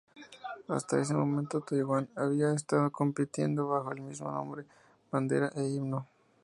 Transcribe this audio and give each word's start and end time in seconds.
Hasta 0.67 0.97
ese 0.99 1.13
momento 1.13 1.61
Taiwán 1.61 2.09
había 2.15 2.53
estado 2.55 2.89
compitiendo 2.91 3.67
bajo 3.67 3.91
el 3.91 4.01
mismo 4.01 4.31
nombre, 4.31 4.65
bandera 5.11 5.51
e 5.55 5.61
himno. 5.63 6.07